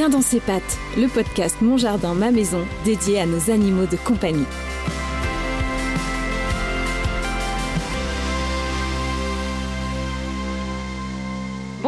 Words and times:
Bien 0.00 0.08
dans 0.08 0.22
ses 0.22 0.40
pattes, 0.40 0.78
le 0.96 1.08
podcast 1.08 1.58
Mon 1.60 1.76
Jardin, 1.76 2.14
ma 2.14 2.30
maison, 2.30 2.66
dédié 2.86 3.20
à 3.20 3.26
nos 3.26 3.50
animaux 3.50 3.84
de 3.84 3.96
compagnie. 3.96 4.46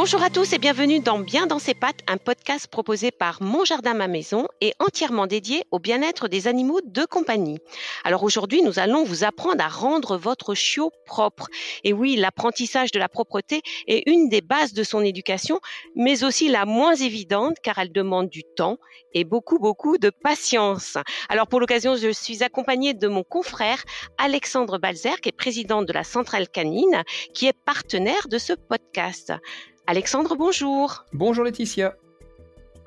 Bonjour 0.02 0.24
à 0.24 0.30
tous 0.30 0.52
et 0.52 0.58
bienvenue 0.58 0.98
dans 0.98 1.20
Bien 1.20 1.46
dans 1.46 1.60
ses 1.60 1.74
pattes, 1.74 2.00
un 2.08 2.16
podcast 2.16 2.66
proposé 2.66 3.12
par 3.12 3.40
Mon 3.40 3.64
Jardin 3.64 3.94
Ma 3.94 4.08
Maison 4.08 4.48
et 4.60 4.74
entièrement 4.80 5.28
dédié 5.28 5.62
au 5.70 5.78
bien-être 5.78 6.26
des 6.26 6.48
animaux 6.48 6.80
de 6.84 7.04
compagnie. 7.04 7.60
Alors 8.02 8.24
aujourd'hui, 8.24 8.62
nous 8.62 8.80
allons 8.80 9.04
vous 9.04 9.22
apprendre 9.22 9.62
à 9.62 9.68
rendre 9.68 10.16
votre 10.16 10.56
chiot 10.56 10.90
propre. 11.06 11.46
Et 11.84 11.92
oui, 11.92 12.16
l'apprentissage 12.16 12.90
de 12.90 12.98
la 12.98 13.08
propreté 13.08 13.62
est 13.86 14.02
une 14.10 14.28
des 14.28 14.40
bases 14.40 14.72
de 14.72 14.82
son 14.82 15.02
éducation, 15.02 15.60
mais 15.94 16.24
aussi 16.24 16.48
la 16.48 16.64
moins 16.64 16.96
évidente 16.96 17.58
car 17.62 17.78
elle 17.78 17.92
demande 17.92 18.28
du 18.28 18.42
temps 18.42 18.78
et 19.14 19.22
beaucoup, 19.22 19.60
beaucoup 19.60 19.98
de 19.98 20.10
patience. 20.10 20.98
Alors 21.28 21.46
pour 21.46 21.60
l'occasion, 21.60 21.94
je 21.94 22.10
suis 22.10 22.42
accompagnée 22.42 22.92
de 22.92 23.06
mon 23.06 23.22
confrère 23.22 23.84
Alexandre 24.18 24.78
Balzer, 24.78 25.20
qui 25.20 25.28
est 25.28 25.32
président 25.32 25.82
de 25.82 25.92
la 25.92 26.02
Centrale 26.02 26.48
Canine, 26.48 27.04
qui 27.34 27.46
est 27.46 27.52
partenaire 27.52 28.26
de 28.26 28.38
ce 28.38 28.52
podcast. 28.52 29.32
Alexandre, 29.88 30.36
bonjour. 30.36 31.04
Bonjour 31.12 31.44
Laetitia. 31.44 31.96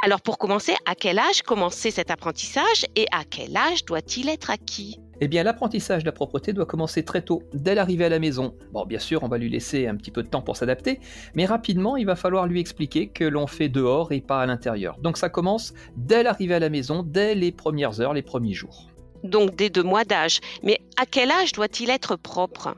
Alors 0.02 0.22
pour 0.22 0.38
commencer, 0.38 0.74
à 0.86 0.96
quel 0.96 1.20
âge 1.20 1.42
commencer 1.42 1.92
cet 1.92 2.10
apprentissage 2.10 2.86
et 2.96 3.06
à 3.12 3.26
quel 3.26 3.58
âge 3.58 3.84
doit-il 3.84 4.30
être 4.30 4.50
acquis? 4.50 5.00
Eh 5.20 5.28
bien, 5.28 5.44
l'apprentissage 5.44 6.04
de 6.04 6.06
la 6.08 6.14
propreté 6.14 6.54
doit 6.54 6.66
commencer 6.66 7.04
très 7.04 7.22
tôt, 7.22 7.44
dès 7.54 7.76
l'arrivée 7.76 8.06
à 8.06 8.10
la 8.10 8.20
maison. 8.20 8.56
Bon, 8.72 8.86
bien 8.86 9.00
sûr, 9.00 9.24
on 9.24 9.28
va 9.28 9.38
lui 9.38 9.50
laisser 9.50 9.88
un 9.88 9.96
petit 9.96 10.12
peu 10.12 10.24
de 10.24 10.30
temps 10.30 10.42
pour 10.42 10.56
s'adapter, 10.56 11.00
mais 11.34 11.46
rapidement, 11.46 11.98
il 11.98 12.06
va 12.06 12.16
falloir 12.16 12.48
lui 12.48 12.60
expliquer 12.62 13.08
que 13.08 13.26
l'on 13.26 13.48
fait 13.48 13.70
dehors 13.70 14.12
et 14.12 14.22
pas 14.22 14.42
à 14.42 14.46
l'intérieur. 14.46 14.98
Donc 15.00 15.18
ça 15.18 15.30
commence 15.30 15.74
dès 15.98 16.24
l'arrivée 16.24 16.56
à 16.56 16.60
la 16.60 16.70
maison, 16.70 17.04
dès 17.04 17.36
les 17.36 17.52
premières 17.52 18.00
heures, 18.00 18.14
les 18.14 18.22
premiers 18.22 18.54
jours. 18.54 18.90
Donc 19.24 19.56
dès 19.56 19.70
deux 19.70 19.84
mois 19.84 20.06
d'âge. 20.06 20.40
Mais 20.64 20.80
à 20.98 21.06
quel 21.06 21.32
âge 21.32 21.52
doit-il 21.52 21.90
être 21.90 22.16
propre? 22.16 22.76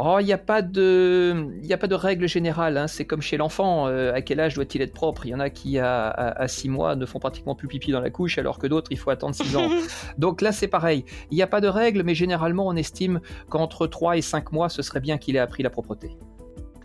Oh, 0.00 0.18
il 0.20 0.26
n'y 0.26 0.32
a 0.32 0.38
pas 0.38 0.62
de, 0.62 1.48
il 1.60 1.72
a 1.72 1.76
pas 1.76 1.88
de 1.88 1.94
règle 1.96 2.28
générale. 2.28 2.76
Hein. 2.76 2.86
C'est 2.86 3.04
comme 3.04 3.20
chez 3.20 3.36
l'enfant. 3.36 3.88
Euh, 3.88 4.14
à 4.14 4.22
quel 4.22 4.38
âge 4.38 4.54
doit-il 4.54 4.80
être 4.80 4.92
propre? 4.92 5.26
Il 5.26 5.30
y 5.30 5.34
en 5.34 5.40
a 5.40 5.50
qui 5.50 5.78
à, 5.80 6.46
6 6.46 6.68
mois 6.68 6.94
ne 6.94 7.04
font 7.04 7.18
pratiquement 7.18 7.56
plus 7.56 7.66
pipi 7.66 7.90
dans 7.90 8.00
la 8.00 8.10
couche, 8.10 8.38
alors 8.38 8.58
que 8.58 8.68
d'autres 8.68 8.92
il 8.92 8.98
faut 8.98 9.10
attendre 9.10 9.34
6 9.34 9.56
ans. 9.56 9.68
Donc 10.18 10.40
là 10.40 10.52
c'est 10.52 10.68
pareil. 10.68 11.04
Il 11.32 11.34
n'y 11.34 11.42
a 11.42 11.48
pas 11.48 11.60
de 11.60 11.66
règle, 11.66 12.04
mais 12.04 12.14
généralement 12.14 12.68
on 12.68 12.76
estime 12.76 13.20
qu'entre 13.48 13.88
3 13.88 14.16
et 14.16 14.22
5 14.22 14.52
mois, 14.52 14.68
ce 14.68 14.82
serait 14.82 15.00
bien 15.00 15.18
qu'il 15.18 15.34
ait 15.34 15.40
appris 15.40 15.64
la 15.64 15.70
propreté. 15.70 16.16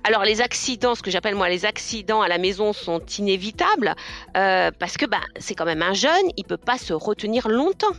Alors 0.03 0.23
les 0.23 0.41
accidents, 0.41 0.95
ce 0.95 1.03
que 1.03 1.11
j'appelle 1.11 1.35
moi 1.35 1.49
les 1.49 1.65
accidents 1.65 2.21
à 2.21 2.27
la 2.27 2.37
maison 2.39 2.73
sont 2.73 2.99
inévitables 3.19 3.93
euh, 4.35 4.71
parce 4.77 4.97
que 4.97 5.05
bah, 5.05 5.21
c'est 5.37 5.53
quand 5.53 5.65
même 5.65 5.83
un 5.83 5.93
jeune, 5.93 6.25
il 6.35 6.45
peut 6.45 6.57
pas 6.57 6.77
se 6.77 6.93
retenir 6.93 7.47
longtemps. 7.47 7.93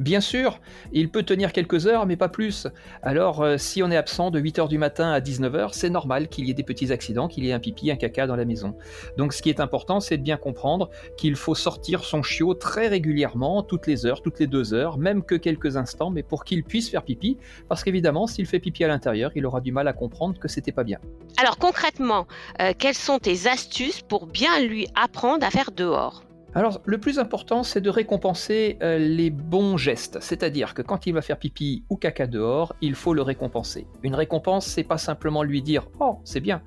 Bien 0.00 0.20
sûr, 0.20 0.58
il 0.92 1.08
peut 1.08 1.22
tenir 1.22 1.52
quelques 1.52 1.86
heures, 1.86 2.04
mais 2.04 2.16
pas 2.16 2.28
plus. 2.28 2.66
Alors, 3.02 3.42
euh, 3.42 3.58
si 3.58 3.82
on 3.82 3.90
est 3.90 3.96
absent 3.96 4.30
de 4.32 4.40
8h 4.40 4.68
du 4.68 4.76
matin 4.76 5.12
à 5.12 5.20
19h, 5.20 5.70
c'est 5.72 5.90
normal 5.90 6.28
qu'il 6.28 6.46
y 6.46 6.50
ait 6.50 6.54
des 6.54 6.64
petits 6.64 6.92
accidents, 6.92 7.28
qu'il 7.28 7.44
y 7.44 7.50
ait 7.50 7.52
un 7.52 7.60
pipi, 7.60 7.90
un 7.92 7.96
caca 7.96 8.26
dans 8.26 8.34
la 8.34 8.44
maison. 8.44 8.76
Donc, 9.16 9.32
ce 9.32 9.40
qui 9.40 9.50
est 9.50 9.60
important, 9.60 10.00
c'est 10.00 10.16
de 10.16 10.22
bien 10.22 10.36
comprendre 10.36 10.90
qu'il 11.16 11.36
faut 11.36 11.54
sortir 11.54 12.02
son 12.02 12.22
chiot 12.22 12.54
très 12.54 12.88
régulièrement, 12.88 13.62
toutes 13.62 13.86
les 13.86 14.04
heures, 14.04 14.20
toutes 14.20 14.40
les 14.40 14.48
deux 14.48 14.74
heures, 14.74 14.98
même 14.98 15.22
que 15.22 15.36
quelques 15.36 15.76
instants, 15.76 16.10
mais 16.10 16.24
pour 16.24 16.44
qu'il 16.44 16.64
puisse 16.64 16.90
faire 16.90 17.04
pipi, 17.04 17.36
parce 17.68 17.84
qu'évidemment, 17.84 18.26
s'il 18.26 18.46
fait 18.46 18.58
pipi 18.58 18.82
à 18.82 18.88
l'intérieur, 18.88 19.30
il 19.36 19.46
aura 19.46 19.60
du 19.60 19.70
mal 19.70 19.86
à 19.86 19.92
comprendre 19.92 20.38
que 20.40 20.48
c'était 20.48 20.72
pas 20.72 20.84
bien. 20.84 20.98
Alors, 21.40 21.56
concrètement, 21.56 22.26
euh, 22.60 22.72
quelles 22.76 22.94
sont 22.94 23.18
tes 23.18 23.46
astuces 23.46 24.02
pour 24.02 24.26
bien 24.26 24.60
lui 24.60 24.88
apprendre 24.96 25.46
à 25.46 25.50
faire 25.50 25.70
dehors? 25.70 26.24
Alors, 26.56 26.80
le 26.84 26.98
plus 26.98 27.18
important, 27.18 27.64
c'est 27.64 27.80
de 27.80 27.90
récompenser 27.90 28.78
euh, 28.80 28.96
les 28.96 29.30
bons 29.30 29.76
gestes. 29.76 30.18
C'est-à-dire 30.20 30.74
que 30.74 30.82
quand 30.82 31.06
il 31.06 31.12
va 31.12 31.20
faire 31.20 31.36
pipi 31.36 31.82
ou 31.90 31.96
caca 31.96 32.28
dehors, 32.28 32.76
il 32.80 32.94
faut 32.94 33.12
le 33.12 33.22
récompenser. 33.22 33.88
Une 34.04 34.14
récompense, 34.14 34.64
c'est 34.66 34.84
pas 34.84 34.98
simplement 34.98 35.42
lui 35.42 35.62
dire 35.62 35.88
Oh, 35.98 36.20
c'est 36.22 36.38
bien. 36.38 36.62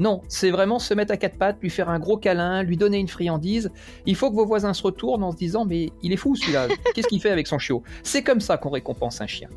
Non, 0.00 0.22
c'est 0.28 0.50
vraiment 0.50 0.80
se 0.80 0.92
mettre 0.92 1.12
à 1.12 1.16
quatre 1.16 1.38
pattes, 1.38 1.58
lui 1.60 1.70
faire 1.70 1.88
un 1.88 2.00
gros 2.00 2.16
câlin, 2.16 2.64
lui 2.64 2.76
donner 2.76 2.98
une 2.98 3.08
friandise. 3.08 3.70
Il 4.06 4.16
faut 4.16 4.30
que 4.30 4.34
vos 4.34 4.46
voisins 4.46 4.72
se 4.72 4.82
retournent 4.82 5.22
en 5.22 5.30
se 5.30 5.36
disant 5.36 5.64
Mais 5.64 5.90
il 6.02 6.12
est 6.12 6.16
fou 6.16 6.34
celui-là, 6.34 6.66
qu'est-ce 6.94 7.08
qu'il 7.08 7.20
fait 7.20 7.30
avec 7.30 7.46
son 7.46 7.58
chiot? 7.58 7.84
C'est 8.02 8.22
comme 8.22 8.40
ça 8.40 8.56
qu'on 8.56 8.70
récompense 8.70 9.20
un 9.20 9.28
chien. 9.28 9.48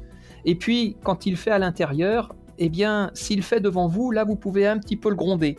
Et 0.45 0.55
puis, 0.55 0.95
quand 1.03 1.25
il 1.25 1.37
fait 1.37 1.51
à 1.51 1.59
l'intérieur, 1.59 2.35
eh 2.59 2.69
bien, 2.69 3.09
s'il 3.15 3.41
fait 3.41 3.59
devant 3.59 3.87
vous, 3.87 4.11
là, 4.11 4.23
vous 4.25 4.35
pouvez 4.35 4.67
un 4.67 4.77
petit 4.77 4.95
peu 4.95 5.09
le 5.09 5.15
gronder. 5.15 5.57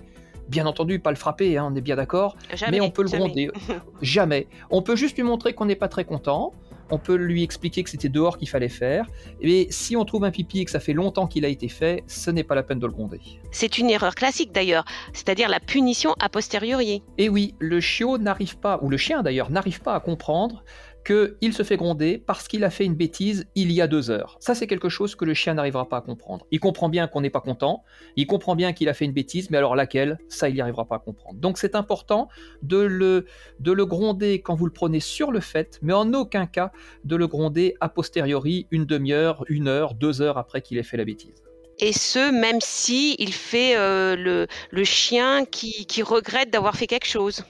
Bien 0.52 0.66
entendu, 0.66 0.98
pas 0.98 1.08
le 1.10 1.16
frapper, 1.16 1.56
hein, 1.56 1.70
on 1.72 1.74
est 1.74 1.80
bien 1.80 1.96
d'accord, 1.96 2.36
mais 2.70 2.82
on 2.82 2.90
peut 2.90 3.02
le 3.02 3.08
gronder. 3.08 3.50
jamais. 4.02 4.46
On 4.68 4.82
peut 4.82 4.96
juste 4.96 5.16
lui 5.16 5.22
montrer 5.22 5.54
qu'on 5.54 5.64
n'est 5.64 5.76
pas 5.76 5.88
très 5.88 6.04
content. 6.04 6.52
On 6.90 6.98
peut 6.98 7.14
lui 7.14 7.42
expliquer 7.42 7.82
que 7.82 7.88
c'était 7.88 8.10
dehors 8.10 8.36
qu'il 8.36 8.50
fallait 8.50 8.68
faire. 8.68 9.06
Et 9.40 9.66
si 9.70 9.96
on 9.96 10.04
trouve 10.04 10.24
un 10.24 10.30
pipi 10.30 10.60
et 10.60 10.66
que 10.66 10.70
ça 10.70 10.78
fait 10.78 10.92
longtemps 10.92 11.26
qu'il 11.26 11.46
a 11.46 11.48
été 11.48 11.68
fait, 11.68 12.04
ce 12.06 12.30
n'est 12.30 12.44
pas 12.44 12.54
la 12.54 12.62
peine 12.62 12.80
de 12.80 12.86
le 12.86 12.92
gronder. 12.92 13.18
C'est 13.50 13.78
une 13.78 13.88
erreur 13.88 14.14
classique 14.14 14.52
d'ailleurs, 14.52 14.84
c'est-à-dire 15.14 15.48
la 15.48 15.58
punition 15.58 16.14
a 16.20 16.28
posteriori. 16.28 17.02
Et 17.16 17.30
oui, 17.30 17.54
le 17.58 17.80
chiot 17.80 18.18
n'arrive 18.18 18.58
pas, 18.58 18.78
ou 18.82 18.90
le 18.90 18.98
chien 18.98 19.22
d'ailleurs, 19.22 19.50
n'arrive 19.50 19.80
pas 19.80 19.94
à 19.94 20.00
comprendre 20.00 20.64
qu'il 21.04 21.52
se 21.52 21.62
fait 21.62 21.76
gronder 21.76 22.18
parce 22.18 22.48
qu'il 22.48 22.64
a 22.64 22.70
fait 22.70 22.84
une 22.84 22.94
bêtise 22.94 23.46
il 23.54 23.72
y 23.72 23.80
a 23.80 23.86
deux 23.86 24.10
heures. 24.10 24.36
Ça, 24.40 24.54
c'est 24.54 24.66
quelque 24.66 24.88
chose 24.88 25.14
que 25.14 25.24
le 25.24 25.34
chien 25.34 25.54
n'arrivera 25.54 25.88
pas 25.88 25.98
à 25.98 26.00
comprendre. 26.00 26.46
Il 26.50 26.60
comprend 26.60 26.88
bien 26.88 27.06
qu'on 27.06 27.20
n'est 27.20 27.30
pas 27.30 27.40
content, 27.40 27.82
il 28.16 28.26
comprend 28.26 28.56
bien 28.56 28.72
qu'il 28.72 28.88
a 28.88 28.94
fait 28.94 29.04
une 29.04 29.12
bêtise, 29.12 29.50
mais 29.50 29.58
alors 29.58 29.76
laquelle, 29.76 30.18
ça, 30.28 30.48
il 30.48 30.54
n'y 30.54 30.60
arrivera 30.60 30.84
pas 30.84 30.96
à 30.96 30.98
comprendre. 30.98 31.38
Donc, 31.40 31.58
c'est 31.58 31.74
important 31.74 32.28
de 32.62 32.78
le, 32.78 33.26
de 33.60 33.72
le 33.72 33.86
gronder 33.86 34.40
quand 34.40 34.54
vous 34.54 34.66
le 34.66 34.72
prenez 34.72 35.00
sur 35.00 35.32
le 35.32 35.40
fait, 35.40 35.78
mais 35.82 35.92
en 35.92 36.12
aucun 36.14 36.46
cas 36.46 36.72
de 37.04 37.16
le 37.16 37.26
gronder 37.26 37.74
a 37.80 37.88
posteriori, 37.88 38.66
une 38.70 38.84
demi-heure, 38.84 39.44
une 39.48 39.68
heure, 39.68 39.94
deux 39.94 40.22
heures 40.22 40.38
après 40.38 40.62
qu'il 40.62 40.78
ait 40.78 40.82
fait 40.82 40.96
la 40.96 41.04
bêtise 41.04 41.42
et 41.78 41.92
ce 41.92 42.30
même 42.30 42.60
si 42.60 43.16
il 43.18 43.32
fait 43.32 43.76
euh, 43.76 44.14
le, 44.14 44.46
le, 44.70 44.84
chien 44.84 45.44
qui, 45.44 45.86
qui 45.86 46.02
regrette 46.02 46.50
d'avoir 46.50 46.76
fait 46.76 46.86
quelque 46.86 47.08
chose. 47.08 47.44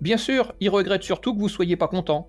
Bien 0.00 0.16
sûr, 0.16 0.54
il 0.60 0.70
regrette 0.70 1.02
surtout 1.02 1.34
que 1.34 1.40
vous 1.40 1.48
soyez 1.48 1.76
pas 1.76 1.88
content. 1.88 2.28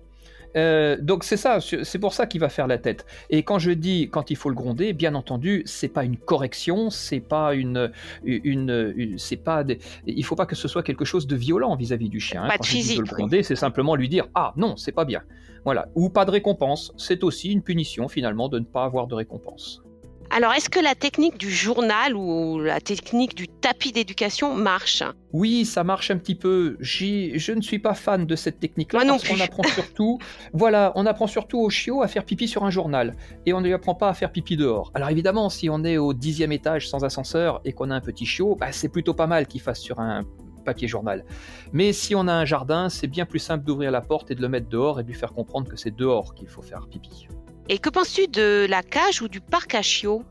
Euh, 0.56 0.96
donc 1.00 1.24
c'est 1.24 1.36
ça, 1.36 1.58
c'est 1.60 1.98
pour 1.98 2.14
ça 2.14 2.26
qu'il 2.26 2.40
va 2.40 2.48
faire 2.48 2.66
la 2.66 2.78
tête. 2.78 3.06
Et 3.30 3.42
quand 3.42 3.58
je 3.58 3.70
dis 3.70 4.08
quand 4.10 4.30
il 4.30 4.36
faut 4.36 4.48
le 4.48 4.54
gronder, 4.54 4.92
bien 4.92 5.14
entendu, 5.14 5.62
c'est 5.66 5.88
pas 5.88 6.04
une 6.04 6.16
correction, 6.16 6.90
c'est 6.90 7.20
pas 7.20 7.54
une, 7.54 7.90
une, 8.24 9.16
c'est 9.18 9.36
pas, 9.36 9.64
il 10.06 10.24
faut 10.24 10.36
pas 10.36 10.46
que 10.46 10.56
ce 10.56 10.68
soit 10.68 10.82
quelque 10.82 11.04
chose 11.04 11.26
de 11.26 11.36
violent 11.36 11.76
vis-à-vis 11.76 12.08
du 12.08 12.20
chien. 12.20 12.44
Hein. 12.44 12.48
Pas 12.48 12.58
de 12.58 12.66
physique. 12.66 12.98
le 12.98 13.04
gronder, 13.04 13.42
c'est 13.42 13.56
simplement 13.56 13.94
lui 13.94 14.08
dire 14.08 14.26
ah 14.34 14.52
non, 14.56 14.76
c'est 14.76 14.92
pas 14.92 15.04
bien. 15.04 15.22
Voilà. 15.64 15.88
Ou 15.94 16.08
pas 16.08 16.24
de 16.24 16.30
récompense, 16.30 16.92
c'est 16.96 17.22
aussi 17.22 17.52
une 17.52 17.62
punition 17.62 18.08
finalement 18.08 18.48
de 18.48 18.58
ne 18.58 18.64
pas 18.64 18.84
avoir 18.84 19.06
de 19.06 19.14
récompense. 19.14 19.82
Alors, 20.32 20.52
est-ce 20.52 20.70
que 20.70 20.78
la 20.78 20.94
technique 20.94 21.38
du 21.38 21.50
journal 21.50 22.14
ou 22.14 22.60
la 22.60 22.80
technique 22.80 23.34
du 23.34 23.48
tapis 23.48 23.90
d'éducation 23.90 24.54
marche? 24.54 25.02
Oui, 25.32 25.64
ça 25.64 25.82
marche 25.82 26.12
un 26.12 26.18
petit 26.18 26.36
peu. 26.36 26.76
Je 26.78 27.52
ne 27.52 27.60
suis 27.60 27.80
pas 27.80 27.94
fan 27.94 28.26
de 28.26 28.36
cette 28.36 28.60
technique-là 28.60 29.00
parce 29.04 29.26
qu'on 29.26 29.40
apprend 29.40 29.64
surtout, 29.64 30.18
voilà, 30.52 30.92
on 30.94 31.04
apprend 31.04 31.26
surtout 31.26 31.58
au 31.58 31.68
chiot 31.68 32.02
à 32.02 32.06
faire 32.06 32.24
pipi 32.24 32.46
sur 32.46 32.64
un 32.64 32.70
journal 32.70 33.16
et 33.44 33.52
on 33.52 33.60
ne 33.60 33.66
lui 33.66 33.74
apprend 33.74 33.96
pas 33.96 34.08
à 34.08 34.14
faire 34.14 34.30
pipi 34.30 34.56
dehors. 34.56 34.92
Alors 34.94 35.10
évidemment, 35.10 35.48
si 35.48 35.68
on 35.68 35.82
est 35.82 35.98
au 35.98 36.14
dixième 36.14 36.52
étage 36.52 36.88
sans 36.88 37.02
ascenseur 37.02 37.60
et 37.64 37.72
qu'on 37.72 37.90
a 37.90 37.96
un 37.96 38.00
petit 38.00 38.24
chiot, 38.24 38.54
bah, 38.54 38.70
c'est 38.70 38.88
plutôt 38.88 39.14
pas 39.14 39.26
mal 39.26 39.48
qu'il 39.48 39.60
fasse 39.60 39.80
sur 39.80 39.98
un 39.98 40.22
papier 40.64 40.86
journal. 40.86 41.24
Mais 41.72 41.92
si 41.92 42.14
on 42.14 42.28
a 42.28 42.32
un 42.32 42.44
jardin, 42.44 42.88
c'est 42.88 43.08
bien 43.08 43.26
plus 43.26 43.40
simple 43.40 43.64
d'ouvrir 43.64 43.90
la 43.90 44.00
porte 44.00 44.30
et 44.30 44.36
de 44.36 44.42
le 44.42 44.48
mettre 44.48 44.68
dehors 44.68 45.00
et 45.00 45.02
de 45.02 45.08
lui 45.08 45.16
faire 45.16 45.32
comprendre 45.32 45.68
que 45.68 45.76
c'est 45.76 45.94
dehors 45.94 46.34
qu'il 46.34 46.48
faut 46.48 46.62
faire 46.62 46.86
pipi. 46.88 47.26
Et 47.72 47.78
que 47.78 47.88
penses-tu 47.88 48.26
de 48.26 48.66
la 48.68 48.82
cage 48.82 49.22
ou 49.22 49.28
du 49.28 49.40
parc 49.40 49.76
à 49.76 49.82
chiots? 49.82 50.24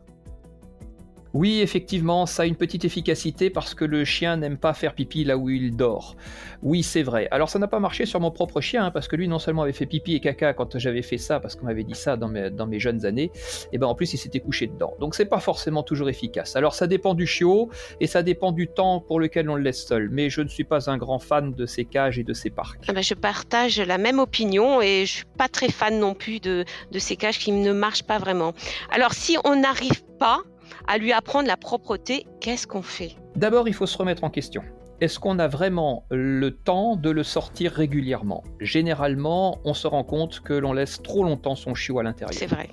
Oui, 1.39 1.61
effectivement, 1.61 2.25
ça 2.25 2.43
a 2.43 2.45
une 2.45 2.57
petite 2.57 2.83
efficacité 2.83 3.49
parce 3.49 3.73
que 3.73 3.85
le 3.85 4.03
chien 4.03 4.35
n'aime 4.35 4.57
pas 4.57 4.73
faire 4.73 4.93
pipi 4.93 5.23
là 5.23 5.37
où 5.37 5.49
il 5.49 5.73
dort. 5.73 6.17
Oui, 6.61 6.83
c'est 6.83 7.01
vrai. 7.01 7.29
Alors 7.31 7.49
ça 7.49 7.59
n'a 7.59 7.69
pas 7.69 7.79
marché 7.79 8.05
sur 8.05 8.19
mon 8.19 8.29
propre 8.29 8.59
chien 8.59 8.83
hein, 8.83 8.91
parce 8.91 9.07
que 9.07 9.15
lui 9.15 9.29
non 9.29 9.39
seulement 9.39 9.61
avait 9.61 9.71
fait 9.71 9.85
pipi 9.85 10.15
et 10.15 10.19
caca 10.19 10.51
quand 10.51 10.77
j'avais 10.77 11.01
fait 11.01 11.17
ça 11.17 11.39
parce 11.39 11.55
qu'on 11.55 11.67
m'avait 11.67 11.85
dit 11.85 11.95
ça 11.95 12.17
dans 12.17 12.27
mes, 12.27 12.79
jeunes 12.81 13.05
années, 13.05 13.31
et 13.71 13.77
ben 13.77 13.87
en 13.87 13.95
plus 13.95 14.13
il 14.13 14.17
s'était 14.17 14.41
couché 14.41 14.67
dedans. 14.67 14.95
Donc 14.99 15.15
c'est 15.15 15.27
pas 15.27 15.39
forcément 15.39 15.81
toujours 15.81 16.09
efficace. 16.09 16.57
Alors 16.57 16.73
ça 16.73 16.87
dépend 16.87 17.13
du 17.13 17.25
chiot 17.25 17.69
et 18.01 18.07
ça 18.07 18.21
dépend 18.21 18.51
du 18.51 18.67
temps 18.67 18.99
pour 18.99 19.21
lequel 19.21 19.49
on 19.49 19.55
le 19.55 19.63
laisse 19.63 19.87
seul. 19.87 20.09
Mais 20.11 20.29
je 20.29 20.41
ne 20.41 20.49
suis 20.49 20.65
pas 20.65 20.89
un 20.89 20.97
grand 20.97 21.19
fan 21.19 21.53
de 21.53 21.65
ces 21.65 21.85
cages 21.85 22.19
et 22.19 22.25
de 22.25 22.33
ces 22.33 22.49
parcs. 22.49 22.83
Ah 22.89 22.91
ben, 22.91 23.01
je 23.01 23.13
partage 23.13 23.79
la 23.79 23.97
même 23.97 24.19
opinion 24.19 24.81
et 24.81 25.05
je 25.05 25.13
suis 25.13 25.25
pas 25.37 25.47
très 25.47 25.69
fan 25.69 25.99
non 25.99 26.15
plus 26.15 26.41
de 26.41 26.65
ces 26.97 27.15
cages 27.15 27.39
qui 27.39 27.53
ne 27.53 27.71
marchent 27.71 28.03
pas 28.03 28.17
vraiment. 28.17 28.51
Alors 28.91 29.13
si 29.13 29.37
on 29.45 29.55
n'arrive 29.55 30.03
pas 30.19 30.43
à 30.87 30.97
lui 30.97 31.11
apprendre 31.11 31.47
la 31.47 31.57
propreté, 31.57 32.25
qu'est-ce 32.39 32.67
qu'on 32.67 32.81
fait? 32.81 33.15
D'abord, 33.35 33.67
il 33.67 33.73
faut 33.73 33.85
se 33.85 33.97
remettre 33.97 34.23
en 34.23 34.29
question. 34.29 34.63
Est-ce 35.01 35.19
qu'on 35.19 35.39
a 35.39 35.47
vraiment 35.47 36.05
le 36.11 36.51
temps 36.51 36.97
de 36.97 37.09
le 37.09 37.23
sortir 37.23 37.71
régulièrement? 37.71 38.43
Généralement, 38.59 39.59
on 39.63 39.73
se 39.73 39.87
rend 39.87 40.03
compte 40.03 40.41
que 40.41 40.53
l'on 40.53 40.73
laisse 40.73 41.01
trop 41.01 41.23
longtemps 41.23 41.55
son 41.55 41.73
chiot 41.73 41.99
à 41.99 42.03
l'intérieur. 42.03 42.37
C'est 42.37 42.47
vrai. 42.47 42.69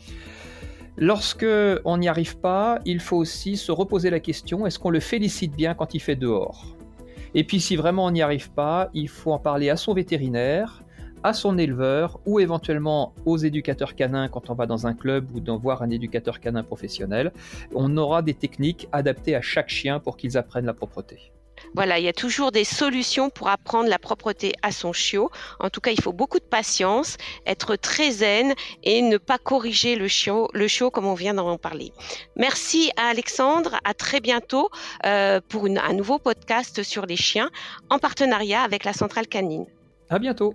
Lorsque 0.96 1.46
on 1.84 1.98
n'y 1.98 2.08
arrive 2.08 2.38
pas, 2.38 2.80
il 2.84 3.00
faut 3.00 3.16
aussi 3.16 3.56
se 3.56 3.70
reposer 3.70 4.10
la 4.10 4.18
question 4.18 4.66
est-ce 4.66 4.78
qu'on 4.78 4.90
le 4.90 5.00
félicite 5.00 5.54
bien 5.54 5.74
quand 5.74 5.94
il 5.94 6.00
fait 6.00 6.16
dehors? 6.16 6.74
Et 7.34 7.44
puis 7.44 7.60
si 7.60 7.76
vraiment 7.76 8.06
on 8.06 8.10
n'y 8.10 8.22
arrive 8.22 8.50
pas, 8.50 8.88
il 8.94 9.08
faut 9.08 9.30
en 9.30 9.38
parler 9.38 9.68
à 9.68 9.76
son 9.76 9.92
vétérinaire, 9.92 10.82
à 11.26 11.32
son 11.32 11.58
éleveur 11.58 12.20
ou 12.24 12.38
éventuellement 12.38 13.12
aux 13.24 13.36
éducateurs 13.36 13.96
canins 13.96 14.28
quand 14.28 14.48
on 14.48 14.54
va 14.54 14.66
dans 14.66 14.86
un 14.86 14.94
club 14.94 15.26
ou 15.34 15.40
d'en 15.40 15.56
voir 15.56 15.82
un 15.82 15.90
éducateur 15.90 16.38
canin 16.38 16.62
professionnel. 16.62 17.32
On 17.74 17.96
aura 17.96 18.22
des 18.22 18.34
techniques 18.34 18.86
adaptées 18.92 19.34
à 19.34 19.40
chaque 19.40 19.68
chien 19.68 19.98
pour 19.98 20.16
qu'ils 20.16 20.38
apprennent 20.38 20.66
la 20.66 20.72
propreté. 20.72 21.32
Voilà, 21.74 21.98
il 21.98 22.04
y 22.04 22.08
a 22.08 22.12
toujours 22.12 22.52
des 22.52 22.62
solutions 22.62 23.28
pour 23.28 23.48
apprendre 23.48 23.88
la 23.88 23.98
propreté 23.98 24.52
à 24.62 24.70
son 24.70 24.92
chiot. 24.92 25.30
En 25.58 25.68
tout 25.68 25.80
cas, 25.80 25.90
il 25.90 26.00
faut 26.00 26.12
beaucoup 26.12 26.38
de 26.38 26.44
patience, 26.44 27.16
être 27.44 27.74
très 27.74 28.10
zen 28.12 28.54
et 28.84 29.02
ne 29.02 29.16
pas 29.16 29.38
corriger 29.38 29.96
le 29.96 30.06
chiot, 30.06 30.48
le 30.52 30.68
chiot 30.68 30.92
comme 30.92 31.06
on 31.06 31.14
vient 31.14 31.34
d'en 31.34 31.58
parler. 31.58 31.92
Merci 32.36 32.92
à 32.96 33.08
Alexandre, 33.08 33.80
à 33.84 33.94
très 33.94 34.20
bientôt 34.20 34.68
euh, 35.06 35.40
pour 35.48 35.66
un 35.66 35.92
nouveau 35.92 36.18
podcast 36.18 36.84
sur 36.84 37.04
les 37.04 37.16
chiens 37.16 37.50
en 37.90 37.98
partenariat 37.98 38.62
avec 38.62 38.84
la 38.84 38.92
Centrale 38.92 39.26
Canine. 39.26 39.66
À 40.08 40.20
bientôt. 40.20 40.54